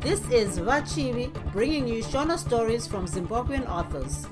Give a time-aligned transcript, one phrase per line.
[0.00, 4.26] This is Vachivi bringing you Shona stories from Zimbabwean authors.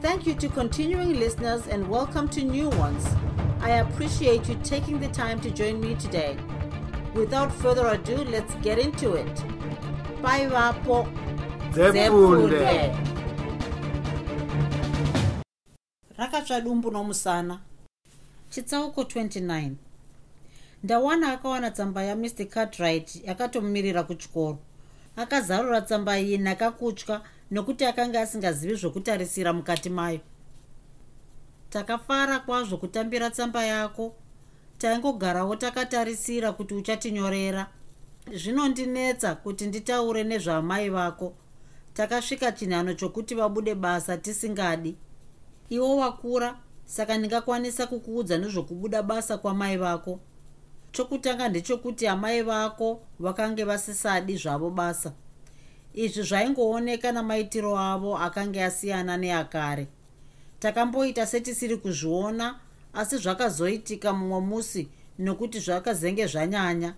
[0.00, 3.06] Thank you to continuing listeners and welcome to new ones.
[3.60, 6.36] I appreciate you taking the time to join me today.
[7.14, 9.34] Without further ado, let's get into it.
[10.20, 11.06] Bye, Vapo.
[16.18, 17.60] rakatsva dumbu nomusana
[18.50, 19.70] chitsauko 29
[20.82, 24.58] ndawana akawana tsamba yamr cartwright yakatomumirira kuchikoro
[25.16, 30.20] akazarura tsamba iyi nakakutya nokuti akanga asingazivi zvokutarisira mukati mayo.
[31.70, 34.14] Takafara kwazvo kutambira tsamba yako.
[34.78, 37.66] Taingogarawo takatarisira kuti uchatinyorera.
[38.32, 41.34] Zvinondinetsa kuti nditaure nezvamai vako.
[41.94, 44.96] Takasvika chinhano chokuti vabude basa tisingadi.
[45.68, 50.20] Iwo wakura saka ndingakwanisa kukuudza nezvokubuda basa kwamai vako
[50.94, 55.12] chokutanga ndechokuti amai vako vakange vasisadi zvavo basa.
[55.94, 59.86] Izvi zvaingooneka namaitiro avo akange asiyana neakare.
[60.60, 62.60] Takamboita setisiri kuzviona
[62.92, 66.94] asi zvakazoitika mumwe musi nokuti zvakazenge zvanyanya.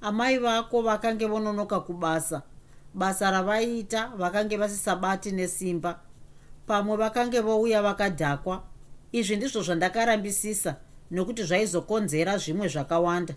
[0.00, 2.42] Amai vako vakange vononoka kubasa
[2.94, 6.00] basa ravaiita vakange vasisabati nesimba
[6.66, 8.62] pamwe vakange vouya vakadhakwa.
[9.12, 10.76] Izvi ndizvo zvandakarambisisa
[11.10, 13.34] nokuti zvaizokonzera zvimwe zvakawanda.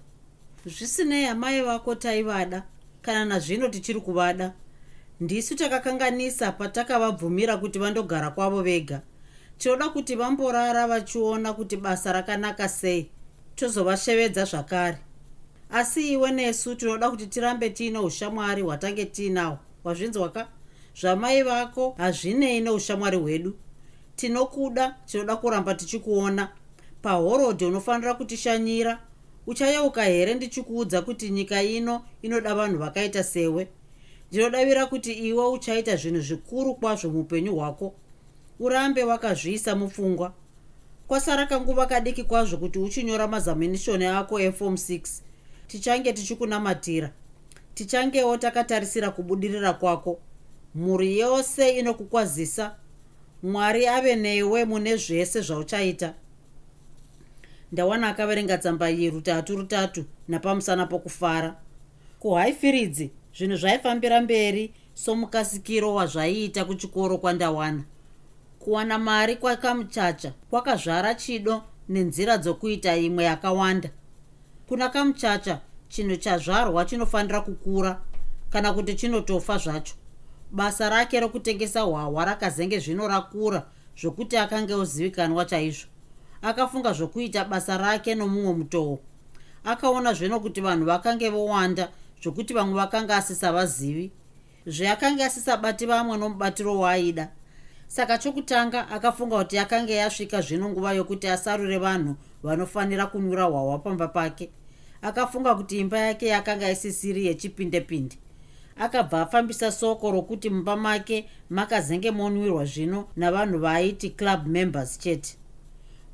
[0.65, 2.63] Zvisinei amai vako taivada
[3.01, 4.53] kana nazvino tichiri kuvada.
[5.19, 9.01] Ndisu takakanganisa patakavabvumira kuti vandogara kwavo vega.
[9.57, 13.09] Tinoda kuti vamborara vachiona kuti basa rakanaka sei.
[13.55, 14.97] Tozovashevedza zvakare.
[15.69, 20.47] Asi iwe nesu tinoda kuti tirambe tiine ushamwari hwatange tiinahwo wazvinzwaka
[21.01, 23.53] zvamai vako hazvinei neushamwari hwedu.
[24.15, 26.49] Tinokuda tinoda kuramba tichikuona
[27.01, 28.99] pahorodhi unofanira kutishanyira.
[29.47, 30.33] Uchayeuka here?
[30.33, 33.67] Ndichikuudza kuti nyika ino inoda vanhu vakaita sewe.
[34.31, 37.93] Ndinodavira kuti iwe uchaita zvinhu zvikuru kwazvo muupenyu hwako.
[38.59, 40.33] Urambe wakazviisa mupfungwa.
[41.07, 45.21] Kwasara kanguva kadiki kwazvo kuti uchinyora mazaminishoni ako efom 6
[45.67, 47.11] tichange tichikunamatira.
[47.73, 50.19] Tichangewo takatarisira kubudirira kwako.
[50.75, 52.75] Mhuri yose inokukwazisa.
[53.43, 56.13] Mwari ave newe mune zvese zvauchaita
[57.71, 61.55] ndawana akaverenga tsamba iyi rutatu rutatu napamusana pokufara.
[62.19, 67.83] Kuhaifiridzi zvinhu zvaifambira mberi somukasikiro wazvaiita kuchikoro kwandawana.
[68.59, 73.89] Kuwana mari kwakamuchacha kwakazvara chido nenzira dzokuita imwe yakawanda.
[74.67, 78.01] Kuna kamuchacha chinhu chazvarwa chinofanira kukura
[78.49, 79.93] kana kuti chinotofa zvacho.
[80.51, 83.65] Basa rake rokutengesa hwahwa rakazenge zvino rakura
[84.01, 85.90] zvokuti akange ozivikanwa chaizvo
[86.41, 88.99] akafunga zvokuita basa rake nomumwe mutoo
[89.63, 91.89] akaona zvino kuti vanhu vakange vowanda
[92.23, 94.11] zvokuti vamwe vakanga asisavazivi
[94.65, 97.31] zveakanga asisabati vamwe nomubatiro waaida.
[97.87, 104.07] Saka chokutanga akafunga kuti akanga yasvika zvino nguva yokuti asarure vanhu vanofanira kunyura hwahwa pamba
[104.07, 104.49] pake.
[105.01, 108.17] Akafunga kuti imba yake yakanga isisiri yechipindepinde.
[108.77, 115.37] Akabva afambisa soko rokuti mumba make makazenge monwirwa zvino navanhu vaaiti club members chete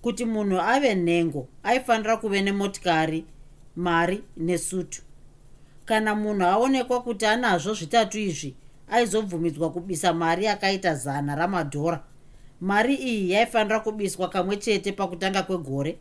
[0.01, 3.25] kuti munhu ave nhengo aifanira kuve nemotikari
[3.75, 5.01] mari nesutu.
[5.85, 8.55] Kana munhu aonekwa kuti anazvo zvitatu izvi
[8.91, 12.03] aizobvumidzwa kubisa mari yakaita zana ramadhora.
[12.61, 15.97] Mari iyi yaifanira kubiswa kamwe chete pakutanga kwegore.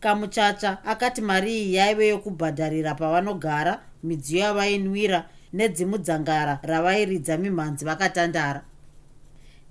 [0.00, 8.64] Kamuchacha akati mari iyi yaive yokubhadharira pavanogara midziyo yavainwira nedzimudzangara ravairidza mimhanzi vakatandara.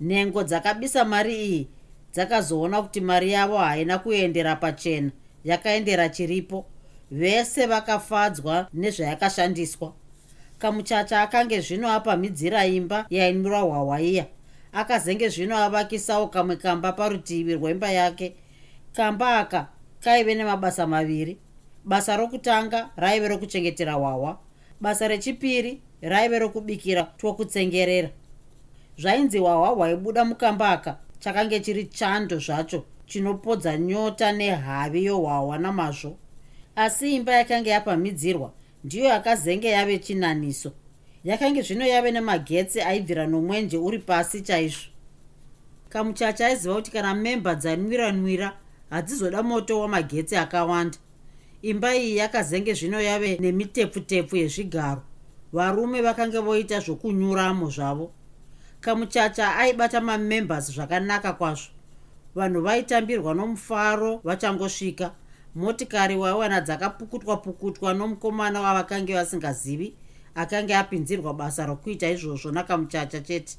[0.00, 1.68] Nhengo dzakabisa mari iyi
[2.12, 5.10] dzakazoona kuti mari yavo haina kuendera pachena
[5.44, 6.64] yakaendera chiripo.
[7.10, 9.92] Vese vakafadzwa nezvayakashandiswa.
[10.58, 14.26] Kamuchacha akange zvino apamhidzira imba yainwira hwahwa iya
[14.72, 18.36] akazenge zvino avakisawo kamwe kamba parutivi rwemba yake.
[18.92, 19.68] Kamba aka
[20.00, 21.38] kaive nemabasa maviri.
[21.84, 24.38] Basa rokutanga raive rokuchengetera hwahwa
[24.80, 28.10] basa rechipiri raive rokubikira twokutsengerera.
[28.98, 36.16] Zvainzi hwahwa hwaibuda mukamba aka chakange chiri chando zvacho chinopodza nyota nehavi yohwahwa namazvo.
[36.76, 38.52] Asi imba yakanga yapamhidzirwa
[38.84, 40.72] ndiyo yakazenge yave chinaniso.
[41.24, 44.90] Yakange zvino yave nemagetsi aibvira nomwenje uri pasi chaizvo.
[45.88, 48.56] Kamuchacha aiziva kuti kana memba dzanwiranwira
[48.90, 50.98] hadzizoda moto wamagetsi akawanda.
[51.62, 55.02] Imba iyi yakazenge zvino yave nemitepfutepfu yezvigaro.
[55.52, 58.12] Varume vakange voita zvokunyuramo zvavo
[58.82, 61.70] kamuchacha aibata mamembers zvakanaka kwazvo.
[62.34, 65.12] Vanhu vaitambirwa nomufaro vachangosvika.
[65.54, 69.94] Motikari waiwana dzakapukutwa pukutwa nomukomana wavakange vasingazivi
[70.34, 73.56] akanga apinzirwa basa rokuita izvozvo nakamuchacha chete.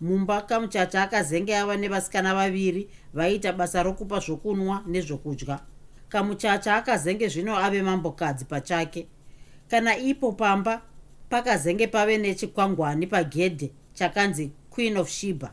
[0.00, 5.60] Mumba kamuchacha akazenge ava nevasikana vaviri vaiita basa rokupa zvokunwa nezvokudya.
[6.08, 9.06] Kamuchacha akazenge zvino ave mambokadzi pachake.
[9.70, 10.82] Kana ipo pamba
[11.30, 15.52] pakazenge pave nechikwangwani pagedhe chakanzi queen of shiba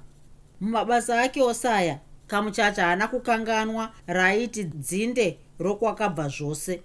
[0.62, 6.82] mumabasa ake osaya kamuchacha haana kukanganwa raiti dzinde rokwakabva zvose.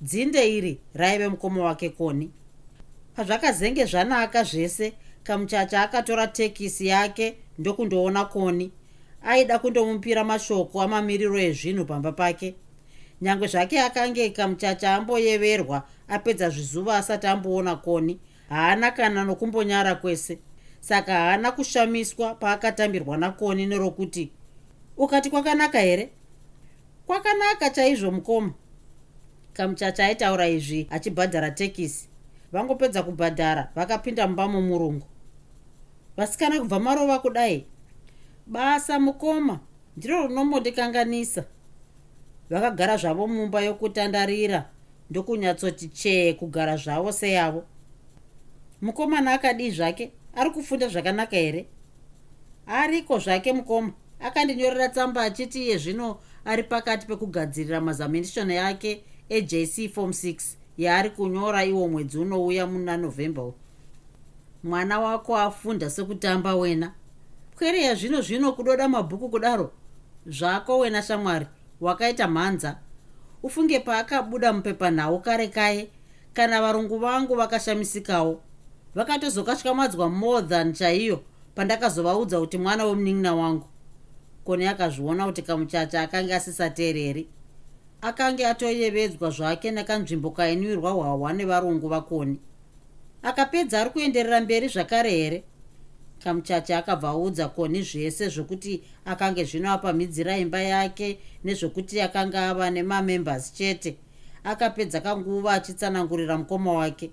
[0.00, 2.30] Dzinde iri raive mukoma wake koni.
[3.16, 4.92] Pazvakazenge zvanaka zvese
[5.22, 8.72] kamuchacha akatora tekisi yake ndokundoona koni.
[9.22, 12.54] Aida kundomupira mashoko amamiriro ezvinhu pamba pake.
[13.20, 20.38] Nyange zvake akange kamuchacha amboyeverwa apedza zvizuva asati amboona koni haana kana nokumbonyara kwese
[20.84, 24.32] saka haana kushamiswa paakatambirwa nakoni nerokuti
[24.96, 26.10] ukati kwakanaka here?
[27.06, 28.52] Kwakanaka chaizvo mukoma.
[29.52, 32.08] Kamuchacha aitaura izvi achibhadhara tekisi
[32.52, 35.06] vangopedza kubhadhara vakapinda mumba momurungu.
[36.16, 37.64] Vasikana kubva marova kudai?
[38.46, 39.60] Basa mukoma
[39.96, 41.44] ndiro rinombondikanganisa.
[42.50, 44.68] Vakagara zvavo mumba yokutandarira
[45.10, 47.64] ndokunyatsoti chee kugara zvavo seyavo
[48.82, 51.66] mukomana akadii zvake ari kufunda zvakanaka here?
[52.66, 60.10] Ariko zvake mukoma akandinyorera tsamba achiti iye zvino ari pakati pekugadzirira mazamenishon yake ejc form
[60.10, 63.52] 6 yaari kunyora iwo mwedzi unouya muna november
[64.64, 66.92] mwana wako afunda sekutamba wena.
[67.58, 69.72] Kwereya zvino zvino kudoda mabhuku kudaro?
[70.26, 71.46] Zvako wena shamwari
[71.80, 72.78] wakaita mhanza.
[73.42, 75.88] Ufunge paakabuda mupepanhau kare kaye.
[76.32, 78.40] Kana varungu vangu vakashamisikawo
[78.94, 81.20] vakatozokatyamadzwa more than chaiyo
[81.54, 83.66] pandakazovaudza kuti mwana wemunin'ina wangu.
[84.44, 87.28] Koni akazviona kuti kamuchacha akanga asisateereri.
[88.02, 92.40] Akanga atoyevedzwa zvake nekanzvimbo kainwirwa hwahwa nevarungu vakoni.
[93.22, 95.44] Akapedza ari kuenderera mberi zvakare here?
[96.24, 103.52] Kamuchacha akabva audza koni zvese zvokuti akange zvino apamhidzira imba yake nezvokuti akanga ava nemamembers
[103.52, 103.96] chete.
[104.44, 107.10] Akapedza kanguva achitsanangurira mukoma wake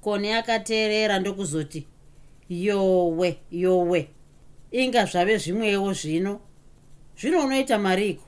[0.00, 1.86] koni akateerera ndokuzoti
[2.48, 4.08] yowe yowe
[4.70, 6.40] inga zvave zvimwewo zvino.
[7.20, 8.24] Zvino unoita mariko?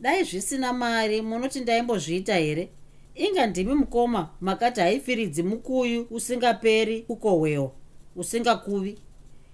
[0.00, 2.68] Dai zvisina mari munoti ndaimbozviita here?
[3.14, 7.70] Inga ndimi mukoma makati haifiridzi mukuyu usingaperi kukohwewa
[8.16, 8.98] usingakuvi.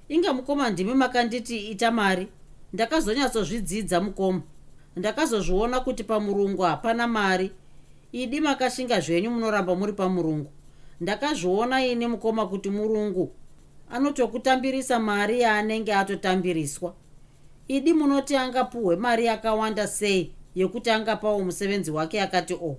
[0.08, 2.28] Inga mukoma ndimi makanditi ita mari
[2.72, 4.42] ndakazonyatsozvidzidza mukoma.
[4.96, 7.50] Ndakazozviona kuti pamurungu hapana mari.
[8.12, 10.50] Idi makashinga zvenyu munoramba muri pamurungu
[11.02, 13.32] ndakazviona ini mukoma kuti murungu
[13.90, 16.94] anotokutambirisa mari yaanenge atotambiriswa.
[17.68, 22.76] Idi munoti angapuhwe mari yakawanda sei yekuti angapawo musevenzi wake akati o oh.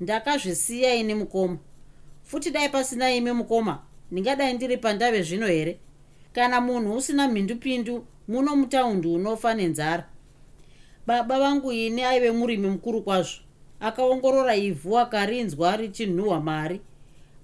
[0.00, 1.58] ndakazvisiya ini mukoma
[2.22, 5.78] futi dai pasina imi mukoma ndingadai ndiri pandave zvino here?
[6.32, 10.08] Kana munhu usina mhindupindu muno mutaundi unofa nenzara.
[11.06, 13.40] Baba vangu ini aive murimi mukuru kwazvo
[13.80, 16.80] akaongorora ivhu akarinzwa richinhuhwa mari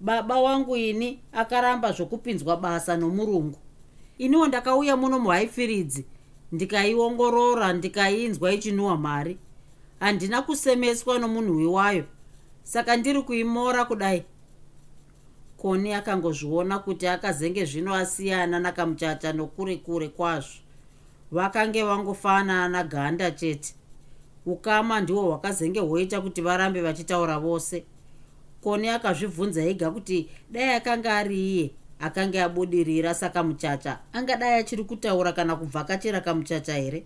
[0.00, 3.58] baba vangu ini akaramba zvokupinzwa basa nomurungu.
[4.18, 6.06] Iniwo ndakauya muno muhaifiridzi
[6.52, 9.38] ndikaiongorora ndikainzwa ichinhuhwa mari.
[10.00, 12.04] Handina kusemeswa nomunhuwi wayo
[12.62, 14.24] saka ndiri kuimora kudai.
[15.56, 20.58] Koni akangozviona kuti akazenge zvino asiyana nakamuchacha nokure kure kwazvo.
[21.32, 23.74] Vakange vangofanana ganda chete.
[24.46, 27.84] Ukama ndihwo hwakazenge hwoita kuti varambe vachitaura vose
[28.60, 35.32] koni akazvibvunza ega kuti dai akanga ari iye akanga abudirira saka muchacha angadai achiri kutaura
[35.32, 37.04] kana kubvakachira kamuchacha here?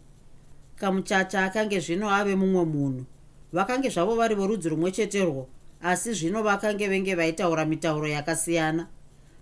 [0.77, 3.05] Kamuchacha akange zvino ave mumwe munhu.
[3.53, 5.49] Vakange zvavo vari vorudzi rumwe cheterwo
[5.83, 8.87] asi zvino vakange venge vaitaura mitauro yakasiyana.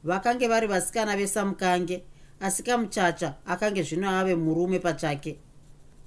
[0.04, 2.02] Vakange vari vasikana vesamukange
[2.40, 5.38] asi kamuchacha akange zvino ave murume pachake.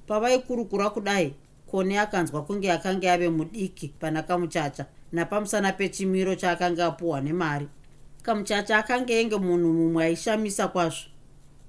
[0.07, 1.33] Pavaikurukura kudai
[1.71, 7.67] kone akanzwa kunge akange ave mudiki pana kamuchacha napamusana pechimiro chaakanga apuhwa nemari.
[8.23, 11.09] Kamuchacha akange enge munhu mumwe aishamisa kwazvo.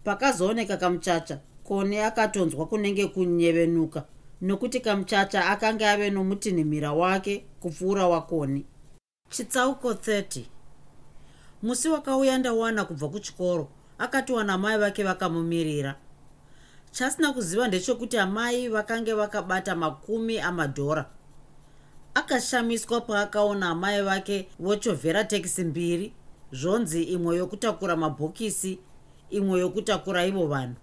[0.04, 4.04] Pakazooneka kamuchacha kone akatonzwa kunenge kunyevenuka
[4.40, 8.66] nokuti kamuchacha akanga ave nomutinhimira wake kupfuura wakoni.
[9.30, 10.42] Chitsauko 30
[11.62, 15.94] musi wakauya ndawana kubva kuchikoro akatiwana amai vake vakamumirira.
[16.90, 21.10] Chasina kuziva ndechekuti amai vakange vakabata makumi amadhora
[22.16, 26.12] akashamiswa paakaona amai vake vochovhera tekisi mbiri.
[26.52, 28.78] Zvonzi imwe yokutakura mabhokisi
[29.30, 30.74] imwe yokutakura ivo vanhu.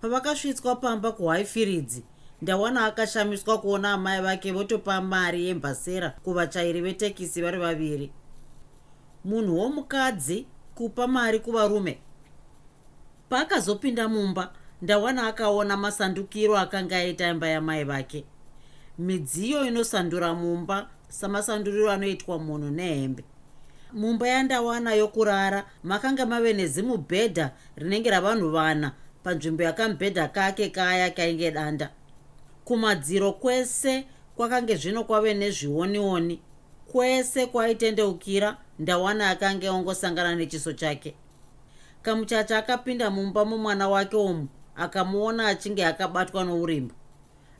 [0.00, 2.04] Pavakasvitswa pamba kuhaifiridzi
[2.42, 8.12] ndawana akashamiswa kuona amai vake votopa mari yembasera kuvachairi vetekisi vari vaviri.
[9.24, 11.98] Munhu womukadzi kupa mari kuvarume.
[13.28, 18.24] Paakazopinda mumba ndawana akaona masandukiro akanga aita imba yamai vake
[18.98, 23.24] midziyo inosandura mumba samasanduriro anoitwa munhu nehembe.
[23.92, 31.90] Mumba yandawana yokurara makanga mave nezimubhedha rinenge ravanhu vana panzvimbo yakamubhedha kake kaya kainge danda.
[32.64, 34.04] Kumadziro kwese
[34.36, 36.40] kwakange zvino kwave nezvionioni.
[36.92, 41.14] Kwese kwaitendeukira ndawana akanga ongosangana nechiso chake.
[42.02, 46.94] Kamuchacha akapinda mumba mumwana wake omu akamuona achinge akabatwa nourimbo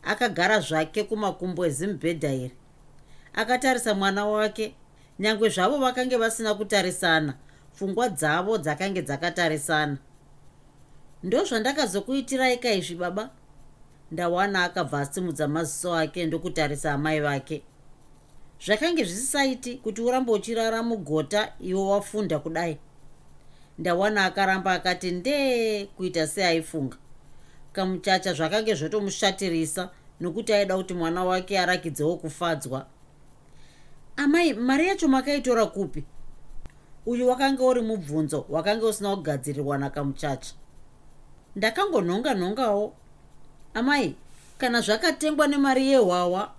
[0.06, 2.56] akagara zvake kumakumbo ezimubhedha iri
[3.36, 4.74] akatarisa mwana wake.
[5.18, 7.34] Nyange zvavo vakange vasina kutarisana
[7.74, 9.96] pfungwa dzavo dzakange dzakatarisana.
[11.22, 13.30] Ndo zvandakazokuitirai kaizvi baba?
[14.10, 17.62] Ndawana akabva asimudza maziso ake ndokutarisa amai vake.
[18.66, 22.78] Zvakange zvisisaiti kuti urambe uchirara mugota iwo wafunda kudai.
[23.78, 26.96] Ndawana akaramba akati ndee kuita seaifunga
[27.76, 29.90] kamuchacha zvakange zvotomushatirisa
[30.20, 32.86] nokuti aida kuti mwana wake arakidzewo kufadzwa.
[34.16, 36.04] Amai mari yacho makaitora kupi?
[37.06, 40.54] Uyu wakanga uri mubvunzo wakanga usina kugadzirirwa nakamuchacha
[41.56, 42.94] ndakangonhonga nhongawo
[43.74, 44.14] amai
[44.58, 46.52] kana zvakatengwa nemari yehwawa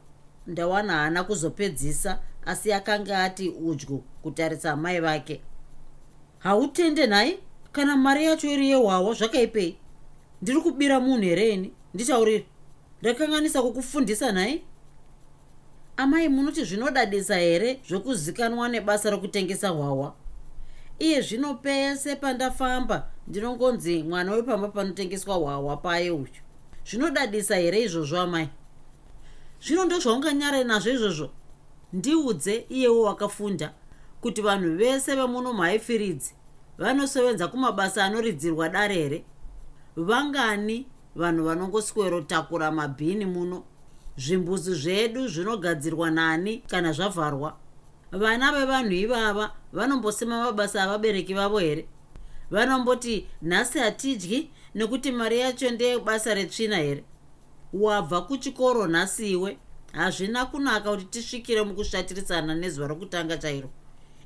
[0.48, 5.42] ndawana haana kuzopedzisa asi akanga ati udyu kutarisa amai vake.
[6.40, 7.40] Hautende nhai?
[7.72, 9.78] Kana mari yacho iri yehwawa zvakaipei
[10.42, 11.74] ndiri kubira munhu here ini?
[11.94, 12.46] Nditauriri
[13.02, 14.62] ndakanganisa kukufundisa nhai?
[15.98, 20.14] Amai munoti zvinodadisa here zvokuzikanwa nebasa rokutengesa hwawa
[21.00, 26.28] iye zvino pese pandafamba ndinongonzi mwana wepamba panotengeswa hwawa paye uyu.
[26.90, 28.50] Zvinodadisa here izvozvo amai?
[29.62, 31.30] Zvino ndozvaunganyare nazvo izvozvo.
[31.94, 33.74] Ndiudze iyewo wakafunda
[34.22, 36.34] kuti vanhu vese vemuno mhaifiridzi
[36.78, 39.24] vanosevenza kumabasa anoridzirwa dare here
[39.98, 40.86] vangani
[41.16, 43.64] vanhu vanongoswerotakura mabhini muno.
[44.18, 47.58] Zvimbuzi zvedu zvinogadzirwa nani kana zvavharwa.
[48.12, 51.88] Vana vevanhu ivava vanombosema mabasa avabereki vavo here?
[52.52, 57.04] Vanomboti nhasi hatidyi nekuti mari yacho ndeyebasa retsvina here?
[57.74, 59.58] Wabva kuchikoro nhasi iwe
[59.94, 63.70] hazvina kunaka kuti tisvikire mukushatirisana nezuva rokutanga chairo.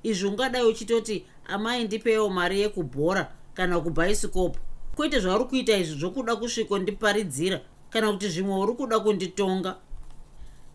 [0.03, 4.59] Izvi ungadai uchitoti amai ndipewo mari yekubhora kana kubhaisikopu
[4.95, 9.75] kwete zvauri kuita izvi zvokuda kusviko ndiparidzira kana kuti zvimwe uri kuda kunditonga.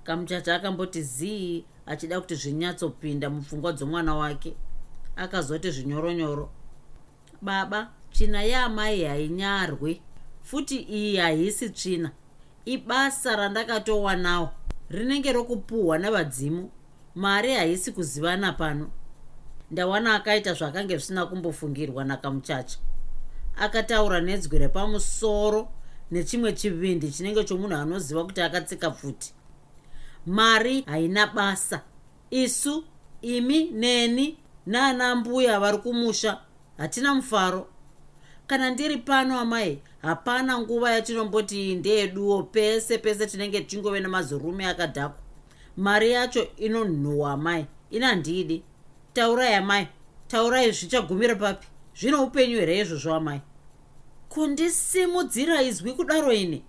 [0.04, 4.54] Kamuchacha akamboti zii achida kuti zvinyatsopinda mupfungwa dzomwana wake
[5.16, 6.50] akazoti zvinyoronyoro.
[7.42, 10.02] Baba tsvina yaamai hainyarwi
[10.42, 12.10] futi iyi haisi tsvina.
[12.64, 14.48] Ibasa randakatowanawo
[14.90, 16.70] rinenge rokupuhwa nevadzimu
[17.14, 18.90] mari haisi kuzivana pano
[19.70, 22.78] ndawana akaita zvakange zvisina kumbofungirwa nakamuchacha
[23.56, 25.68] akataura nedzwi repamusoro
[26.10, 29.32] nechimwe chivindi chinenge chomunhu anoziva kuti akatsika pfuti
[30.26, 31.82] mari haina basa.
[32.30, 32.84] Isu
[33.22, 36.40] imi neni naana mbuya vari kumusha
[36.78, 37.68] hatina mufaro.
[38.46, 45.22] Kana ndiri pano amai hapana nguva yatinomboti ndeyeduwo pese pese tinenge tichingove nemazorume akadhakwa.
[45.76, 47.66] Mari yacho inonhuhwa amai.
[47.90, 48.62] Inandidi.
[49.12, 49.88] Taurai amai.
[50.28, 51.66] Taurai zvichagumira papi
[52.00, 53.40] zvino upenyu here izvozvo amai?
[54.28, 56.62] Kundisimudzira izwi kudaro ini.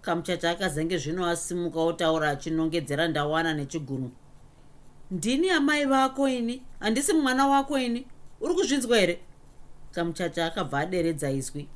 [0.00, 4.10] Kamuchacha akazenge zvino asimuka otaura achinongedzera ndawana nechigunu
[5.10, 6.62] ndini amai vako ini?
[6.80, 8.06] Handisi mwana wako ini?
[8.40, 9.20] Uri kuzvinzwa here?
[9.92, 11.68] Kamuchacha akabva aderedza izwi.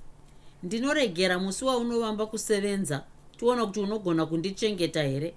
[0.62, 3.04] Ndinoregera musi waunovamba kusevenza
[3.36, 5.34] tiona kuti unogona kundichengeta here?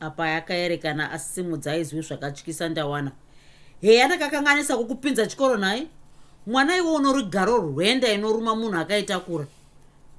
[0.00, 3.12] Apa akaerekana asimudza izwi zvakatyisa ndawana.
[3.80, 5.88] Heya ndakakanganisa kukupinza chikoro nai
[6.46, 9.46] mwana iwo unorigaro rwenda inoruma munhu akaitakura.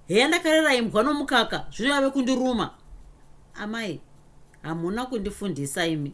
[0.07, 2.69] Heya ndakarera imbwa nomukaka zvino yave kundiruma
[3.55, 3.99] amai
[4.61, 6.13] hamuna kundifundisa imi.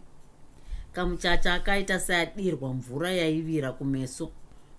[0.93, 4.31] Kamuchacha akaita seadirwa mvura yaivira kumeso.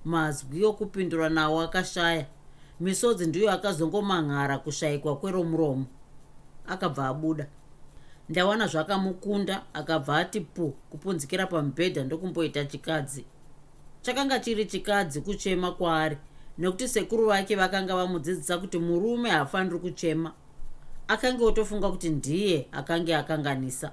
[0.05, 2.27] Mazwi okupindura nawo akashaya.
[2.81, 5.87] Misodzi ndiyo akazongomang'ara kushayikwa kweromuromo.
[6.67, 7.47] Akabva abuda.
[8.29, 13.25] Ndawana zvakamukunda akabva ati pu kupunzikira pamubhedha ndokumboita chikadzi
[14.03, 16.17] chakanga chiri chikadzi kuchema kwaari
[16.59, 20.33] nekuti sekuru vake vakanga vamudzidzisa kuti murume haafaniri kuchema.
[21.09, 23.93] Akange otofunga kuti ndiye akange akanganisa.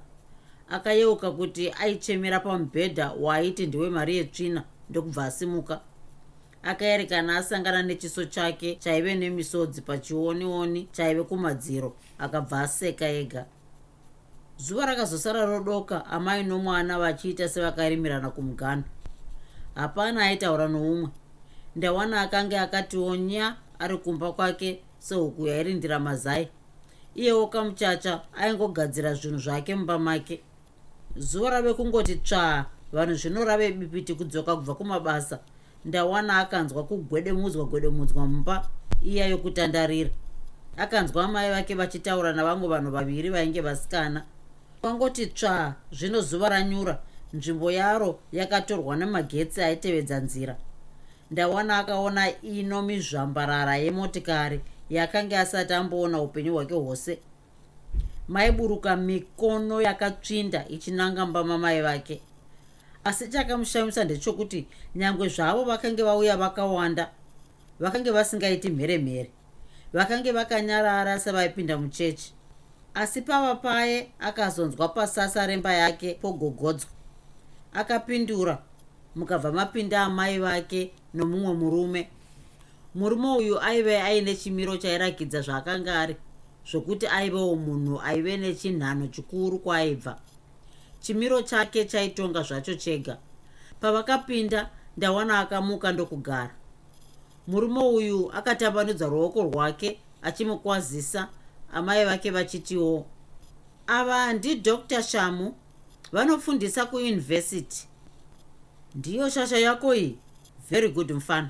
[0.70, 5.82] Akayeuka kuti aichemera pamubhedha waaiti ndiwe mari yetsvina ndokubva asimuka.
[6.64, 13.46] Akaerekana asangana nechiso chake chaive nemisodzi pachionioni chaive kumadziro akabva aseka ega.
[14.58, 18.84] Zuva rakazosara rodoka amai nomwana vachiita sevakarimirana kumugano
[19.76, 21.10] hapana aitaura noumwe.
[21.76, 26.50] Ndawana akanga akationya ari kumba kwake sehuku yairindira mazai.
[27.16, 30.42] Iyewo kamuchacha aingogadzira zvinhu zvake mumba make.
[31.18, 35.40] Zuva rave kungoti tsvaa vanhu zvino rave bipiti kudzoka kubva kumabasa.
[35.86, 38.68] Ndawana akanzwa kugwedemudzwa gwedemudzwa mumba
[39.04, 40.10] iya yokutandarira.
[40.78, 44.24] Akanzwa mai vake vachitaura navamwe vanhu vaviri vainge vasikana.
[44.82, 47.00] Kwangoti tsvaa zvino zuva ranyura
[47.36, 50.56] nzvimbo yaro yakatorwa nemagetsi aitevedza nzira.
[51.32, 57.20] Ndawana akaona ino mizvambarara yemotikari yakanga asati amboona upenyu hwake hwose.
[58.28, 62.22] Maiburuka mikono yakatsvinda ichinanga mbamamai vake.
[63.04, 67.10] Asi chakamushamisa ndechokuti nyange zvavo vakange vauya vakawanda
[67.80, 69.32] vakange vasingaiti mhere mhere
[69.94, 72.34] vakange vakanyarara sevaipinda muchechi.
[72.94, 76.95] Asi pava paye akazonzwa pasasa remba yake pogogodzwa
[77.76, 78.62] akapindura
[79.16, 82.10] mukabva mapinda amai vake nomumwe murume.
[82.96, 86.16] Murume uyu aive aine chimiro chairakidza zvaakanga ari
[86.72, 90.20] zvokuti aivewo munhu aive nechinhano chikuru kwaaibva
[91.00, 93.18] chimiro chake chaitonga zvacho chega.
[93.80, 96.56] Pavakapinda ndawana akamuka ndokugara.
[97.48, 101.28] Murume uyu akatambanudza ruoko rwake achimukwazisa
[101.74, 103.06] amai vake vachitiwo
[103.88, 105.56] ava ndidr shamu
[106.12, 107.88] vanofundisa kuyunivhesiti.
[108.96, 110.18] Ndiyo shasha yako iyi.
[110.70, 111.50] Very good mufana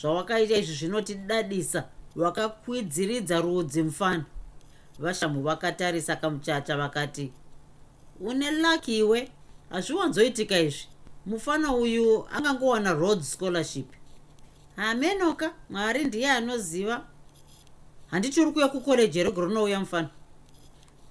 [0.00, 1.88] zvawakaita izvi zvinotidadisa.
[2.16, 4.24] Wakakwidziridza rudzi mufana
[4.98, 7.32] vashamu vakatarisa kamuchacha vakati
[8.20, 9.30] une laki iwe.
[9.70, 10.86] Hazviwanzoitika izvi.
[11.26, 13.88] Mufana uyu angangowana road scholarship.
[14.76, 17.04] Hamenoka mwari ndiye anoziva.
[18.10, 20.08] Handiti uri kuya kukoreji rego rinouya mufana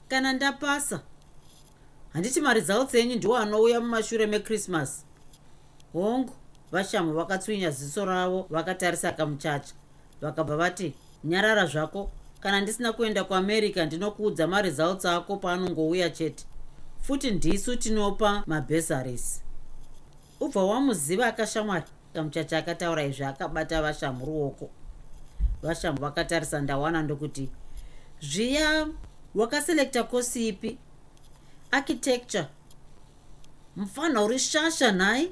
[0.07, 1.01] kana ndapasa
[2.15, 5.05] handiti maresults enyu ndiwo anouya mumashure mekrismasi
[5.93, 6.33] hongu
[6.71, 9.73] vashamu vakatswinya ziso ravo vakatarisa kamuchacha.
[10.21, 16.45] Vakabva vati nyarara zvako kana ndisina kuenda kuamerica ndinokuudza maresults ako paanongouya chete.
[17.01, 19.41] Futi ndisu tinopa mabhesaris.
[20.39, 24.69] Ubva wamuziva akashamwari kamuchacha akataura izvi akabata vashamu ruoko.
[25.61, 27.49] Vashamu vakatarisa ndawana ndokuti
[28.21, 28.87] zviya
[29.35, 30.77] wakaselekta kosi ipi
[31.75, 32.47] architecture.
[33.75, 35.31] Mufana uri shasha nhai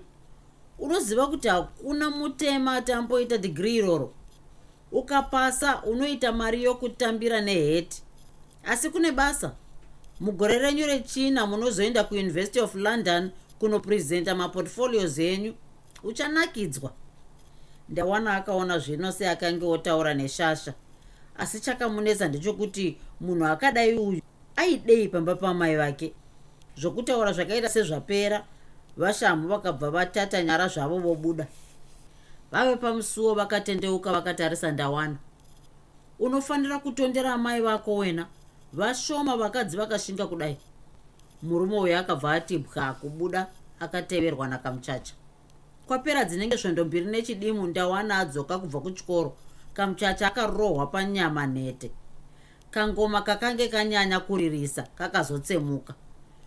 [0.79, 4.13] unoziva kuti hakuna mutema tamboita dhigiri iroro.
[4.91, 8.03] Ukapasa unoita mari yokutambira neheti.
[8.63, 9.51] Asi kune basa
[10.19, 15.53] mugore renyu rechina munozoenda kuuniversity of london kunoprezenta maportfolios enyu.
[16.03, 16.93] Uchanakidzwa.
[17.89, 20.73] Ndawana akaona zvino seakange otaura neshasha.
[21.37, 24.21] Asi chakamunetsa ndechokuti munhu akadai uyu
[24.55, 26.13] aidei pamba pamai vake
[26.77, 28.45] zvokutaura zvakaita sezvapera
[28.97, 31.47] vashamu vakabva vatata nyara zvavo vobuda.
[32.51, 35.17] Vave pamusuwo vakatendeuka vakatarisa ndawana.
[36.19, 38.27] Unofanira kutondera amai vako wena
[38.73, 40.57] vashoma vakadzi vakashinga kudai.
[41.41, 43.47] Murume uyo akabva ati bwa kubuda
[43.79, 45.13] akateverwa nakamuchacha.
[45.87, 49.35] Kwapera dzinenge svondo mbiri nechidimu ndawana adzoka kubva kuchikoro.
[49.73, 51.91] Kamuchacha akarohwa panyama nhete
[52.73, 55.93] kangoma kakange kanyanya kuririsa kakazotsemuka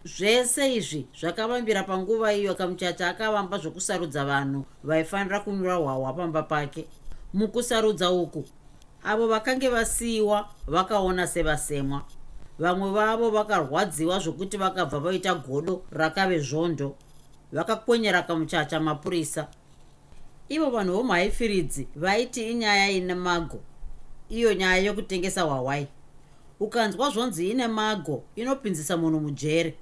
[0.06, 6.86] zvese izvi zvakavambira panguva iyo kamuchacha akavamba zvokusarudza vanhu vaifanira kunyura hwahwa pamba pake.
[7.34, 8.44] Mukusarudza uku
[9.04, 12.02] avo vakange vasiyiwa vakaona sevasemwa.
[12.58, 16.96] Vamwe vavo vakarwadziwa zvokuti vakabva vaita godo rakave zvondo.
[17.52, 19.48] Vakakwenyera kamuchacha mapurisa.
[20.48, 23.60] Ivo vanhu vomhaifiridzi vaiti inyaya ine mago
[24.28, 25.86] iyo nyaya yokutengesa hwahwai.
[26.60, 29.74] Ukanzwa zvonzi ine mago inopinzisa munhu mujere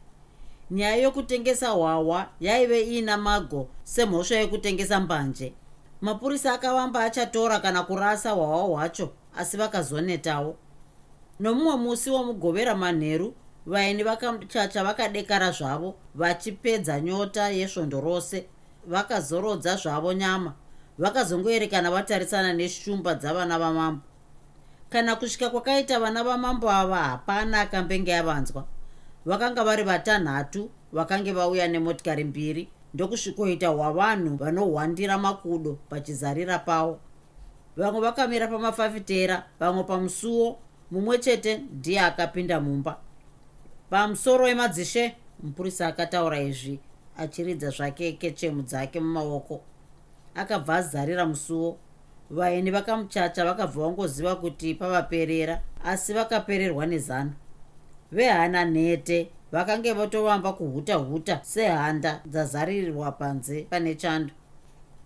[0.70, 5.53] nyaya yokutengesa hwahwa yaive iina mago semhosva yekutengesa mbanje.
[6.00, 10.57] Mapurisa akavamba achatora kana kurasa hwahwa hwacho asi vakazonetawo.
[11.40, 13.35] Nomumwe musi womugovera manheru
[13.66, 18.46] vaini vakachacha vakadekara zvavo vachipedza nyota yesvondo rose
[18.87, 20.53] vakazorodza zvavo nyama
[20.98, 24.03] vakazongoerekana vatarisana neshumba dzavana vamambo.
[24.90, 28.64] Kana kusvika kwakaita vana vamambo ava hapana akambenge avanzwa
[29.27, 37.01] vakanga vari vatanhatu vakange vauya nemotikari mbiri ndokusvikoita hwavanhu vanohwandira makudo pachizarira pavo.
[37.77, 40.59] Vamwe vakamira pamafafitera vamwe pamusuwo
[40.91, 42.97] mumwe chete ndiye akapinda mumba.
[43.91, 46.81] Pamusoro wemadzishe mupurisa akataura izvi
[47.17, 49.61] achiridza zvake kechemu dzake mumaoko.
[50.35, 51.77] Akabva azarira musuwo.
[52.31, 57.33] Vaeni vakamuchacha vakabva vangoziva kuti pavaperera asi vakapererwa nezana
[58.14, 64.33] vehana nhete vakange vatovamba kuhuta huta sehanda dzazarirwa panze pane chando.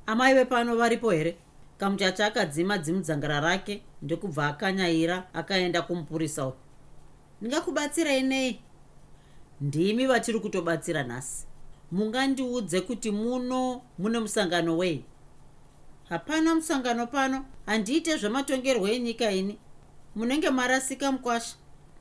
[0.07, 1.37] Amai vepano varipo here?
[1.79, 6.55] Kamuchacha akadzima dzimudzangara rake ndokubva akanyaira akaenda kumupurisa uyu
[7.41, 8.61] ndingakubatsirai nei?
[9.61, 11.47] Ndimi vatiri kutobatsira nhasi.
[11.93, 15.05] Mungandiudze kuti muno mune musangano wei?
[16.09, 17.45] Hapana musangano pano.
[17.67, 19.59] Handiite zvematongerwo enyika ini.
[20.17, 21.57] Munenge marasika mukwasha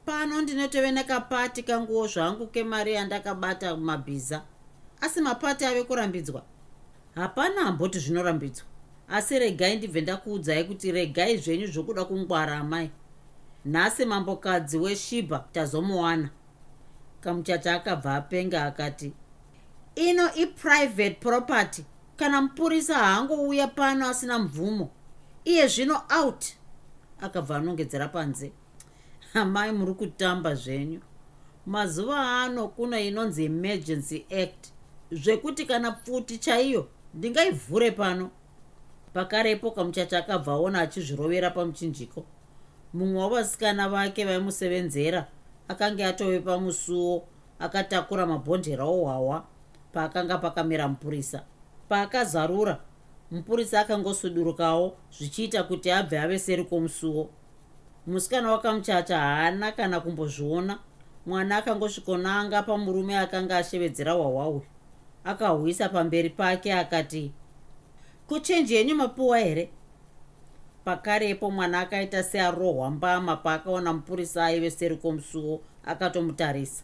[0.07, 4.41] pano ndinotove nekapati kanguwo zvangu kemari yandakabata mumabhiza
[5.01, 6.43] asi mapati ave kurambidzwa?
[7.15, 8.65] Hapana hamboti zvinorambidzwa.
[9.09, 12.91] Asi regai ndibve ndakuudzai kuti regai zvenyu zvokuda kungwara amai.
[13.65, 16.29] Nhasi mambokadzi weshibha tazomuwana.
[17.21, 19.13] Kamuchacha akabva apenga akati
[19.95, 21.85] ino iprivate property.
[22.15, 24.89] Kana mupurisa haangouya pano asina mvumo
[25.45, 26.45] iye zvino out.
[27.21, 28.51] Akabva anongedzera panze
[29.41, 31.02] amai muri kutamba zvenyu.
[31.65, 34.71] Mazuva ano kuna inonzi emergency act.
[35.12, 38.30] Zvekuti kana pfuti chaiyo ndingaivhure pano.
[39.13, 42.26] Pakarepo kamuchacha akabva aona achizvirovera pamuchinjiko.
[42.93, 45.28] Mumwe wavasikana vake vaimusevenzera
[45.67, 47.28] akanga atove pamusuwo
[47.60, 49.45] akatakura mabhondera ohwawa
[49.93, 51.43] paakanga pakamira mupurisa.
[51.89, 52.82] Paakazarura
[53.32, 57.30] mupurisa akangosudurukawo zvichiita kuti abve ave seri kwomusuwo
[58.07, 60.79] musikana wakamuchacha haana kana kumbozviona.
[61.25, 64.61] Mwana akangosvikonanga pamurume akanga ashevedzera hwahwa uyu
[65.23, 67.31] akahwisa pamberi pake akati
[68.27, 69.69] kuchenji yenyu mapuwa here?
[70.85, 76.83] Pakarepo mwana akaita searohwa mbama paakaona mupurisa aive seri kwomusuwo akatomutarisa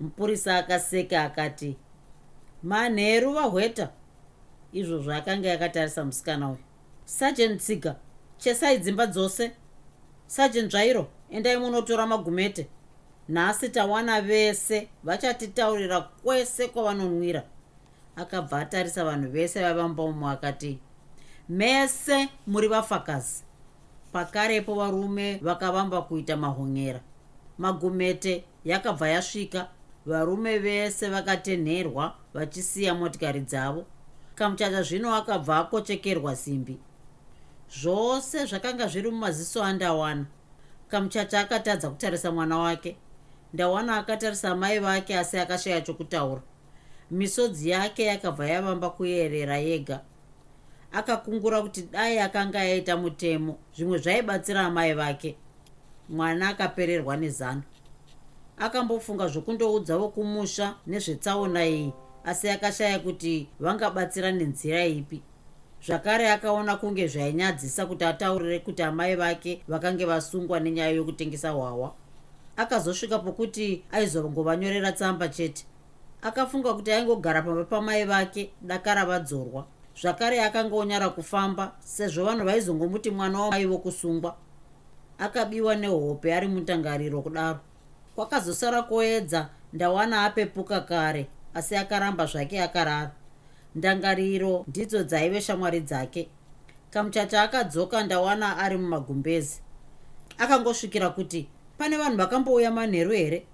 [0.00, 1.76] mupurisa akaseka akati
[2.62, 3.90] manheru vahweta.
[4.72, 6.58] Izvozvo akanga yakatarisa musikana uyu.
[7.04, 7.96] Sajen tsiga
[8.38, 9.52] chesai dzimba dzose
[10.28, 12.68] sajen zvairo endai munotora magumete.
[13.28, 17.42] Nhasi tawana vese vachatitaurira kwese kwavanonwira.
[18.16, 20.78] Akabva atarisa vanhu vese vavambomo akati
[21.48, 23.42] mese muri vafakazi.
[24.12, 27.00] Pakarepo varume vakavamba kuita mahonyera.
[27.58, 29.68] Magumete yakabva yasvika
[30.06, 33.84] varume vese vakatenherwa vachisiya motikari dzavo.
[34.34, 36.78] Kamuchacha zvino akabva akochekerwa simbi
[37.70, 40.26] zvose zvakanga zviri mumaziso andawana
[40.88, 42.96] kamuchacha akatadza kutarisa mwana wake.
[43.52, 46.42] Ndawana akatarisa mai vake asi akashaya chokutaura.
[47.10, 50.00] Misodzi yake yakabva yavamba kuyerera yega.
[50.92, 55.36] Akakungura kuti dai akanga yaita mutemo zvimwe zvaibatsira amai vake.
[56.08, 57.62] Mwana akapererwa nezano.
[58.58, 61.92] Akambofunga zvokundoudza vokumusha nezvetsaona iyi
[62.24, 65.22] asi akashaya kuti vangabatsira nenzira ipi
[65.86, 71.94] zvakare akaona kunge zvainyadzisa kuti ataurire kuti amai vake vakange vasungwa nenyaya yokutengesa hwawa.
[72.56, 75.64] Akazosvika pokuti aizongovanyorera tsamba chete.
[76.22, 79.66] Akafunga kuti aingogara pamba pamai vake dakara vadzorwa.
[80.00, 84.36] Zvakare akanga onyara kufamba sezvo vanhu vaizongomuti mwana wamai vokusungwa
[85.18, 87.58] akabiwa nehope ari mutangariro kudaro.
[88.14, 93.10] Kwakazosara koedza ndawana apepuka kare asi akaramba zvake akarara
[93.78, 96.28] ndangariro ndidzo dzaive shamwari dzake.
[96.90, 99.60] Kamuchacha akadzoka ndawana ari mumagumbezi.
[100.38, 103.46] Akangosvikira kuti pane vanhu vakambouya manheru here?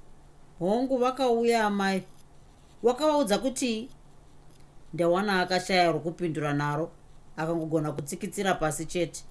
[0.59, 2.03] Hongu vakauya amai
[2.83, 3.89] wakavaudza kuti
[4.95, 6.91] ndawana akashaya rokupindura naro.
[7.37, 9.25] Akangogona kutsikitsira pasi chete.